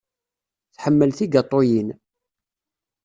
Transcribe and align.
Tḥemmel 0.75 1.11
tigaṭuyin. 1.17 1.89